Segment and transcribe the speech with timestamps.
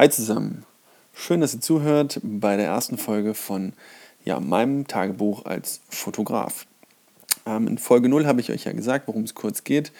[0.00, 0.64] Hi zusammen.
[1.12, 3.72] Schön, dass ihr zuhört bei der ersten Folge von
[4.24, 6.66] ja, meinem Tagebuch als Fotograf.
[7.44, 9.90] Ähm, in Folge 0 habe ich euch ja gesagt, worum es kurz geht.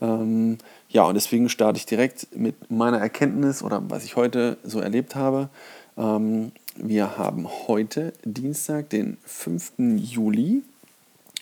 [0.00, 0.58] Ähm,
[0.88, 5.16] ja, und deswegen starte ich direkt mit meiner Erkenntnis oder was ich heute so erlebt
[5.16, 5.48] habe.
[5.98, 9.72] Ähm, wir haben heute Dienstag, den 5.
[9.96, 10.62] Juli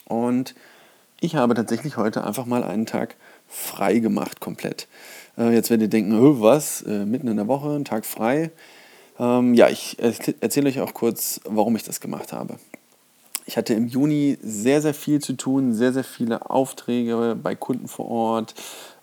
[0.07, 0.55] und
[1.21, 3.17] ich habe tatsächlich heute einfach mal einen Tag
[3.49, 4.87] frei gemacht, komplett.
[5.37, 8.51] Äh, jetzt werdet ihr denken, was, äh, mitten in der Woche, ein Tag frei.
[9.19, 12.57] Ähm, ja, ich erzähle euch auch kurz, warum ich das gemacht habe.
[13.47, 17.89] Ich hatte im Juni sehr, sehr viel zu tun, sehr, sehr viele Aufträge bei Kunden
[17.89, 18.55] vor Ort,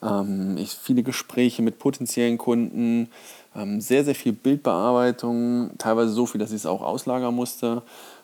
[0.03, 3.09] ähm, ich, viele Gespräche mit potenziellen Kunden,
[3.55, 7.81] ähm, sehr, sehr viel Bildbearbeitung, teilweise so viel, dass ich es auch auslagern musste.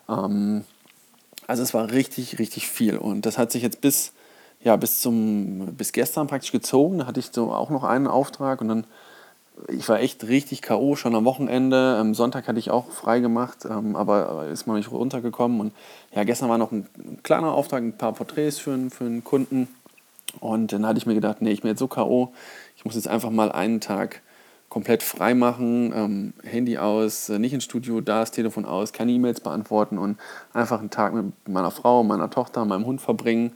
[0.08, 0.64] Ähm,
[1.52, 4.14] also es war richtig, richtig viel und das hat sich jetzt bis
[4.64, 7.00] ja, bis, zum, bis gestern praktisch gezogen.
[7.00, 8.86] Da hatte ich so auch noch einen Auftrag und dann,
[9.68, 10.96] ich war echt richtig K.O.
[10.96, 11.98] schon am Wochenende.
[11.98, 15.60] Am Sonntag hatte ich auch frei gemacht, ähm, aber ist mal nicht runtergekommen.
[15.60, 15.74] Und
[16.14, 19.68] ja, gestern war noch ein, ein kleiner Auftrag, ein paar Porträts für, für einen Kunden.
[20.40, 22.32] Und dann hatte ich mir gedacht, nee, ich bin jetzt so K.O.,
[22.78, 24.22] ich muss jetzt einfach mal einen Tag
[24.72, 29.12] komplett frei machen, ähm, Handy aus, äh, nicht ins Studio, da das Telefon aus, keine
[29.12, 30.18] E-Mails beantworten und
[30.54, 33.52] einfach einen Tag mit meiner Frau, meiner Tochter, meinem Hund verbringen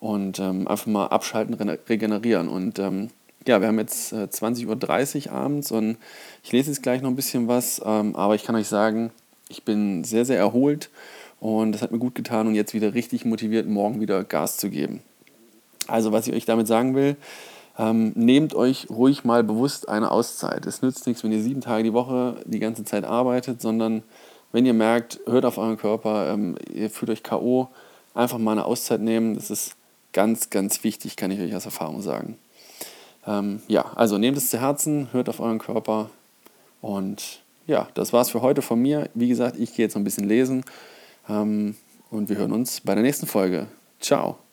[0.00, 2.48] und ähm, einfach mal abschalten, regenerieren.
[2.48, 3.10] Und ähm,
[3.46, 5.98] ja, wir haben jetzt äh, 20.30 Uhr abends und
[6.42, 9.12] ich lese jetzt gleich noch ein bisschen was, ähm, aber ich kann euch sagen,
[9.48, 10.90] ich bin sehr, sehr erholt
[11.38, 14.68] und das hat mir gut getan und jetzt wieder richtig motiviert, morgen wieder Gas zu
[14.68, 15.00] geben.
[15.86, 17.16] Also, was ich euch damit sagen will,
[17.78, 20.66] ähm, nehmt euch ruhig mal bewusst eine Auszeit.
[20.66, 24.02] Es nützt nichts, wenn ihr sieben Tage die Woche die ganze Zeit arbeitet, sondern
[24.52, 27.68] wenn ihr merkt, hört auf euren Körper, ähm, ihr fühlt euch K.O.,
[28.14, 29.34] einfach mal eine Auszeit nehmen.
[29.34, 29.76] Das ist
[30.16, 32.38] Ganz, ganz wichtig, kann ich euch aus Erfahrung sagen.
[33.26, 36.08] Ähm, ja, also nehmt es zu Herzen, hört auf euren Körper.
[36.80, 39.10] Und ja, das war's für heute von mir.
[39.12, 40.64] Wie gesagt, ich gehe jetzt noch ein bisschen lesen.
[41.28, 41.76] Ähm,
[42.10, 43.66] und wir hören uns bei der nächsten Folge.
[44.00, 44.45] Ciao.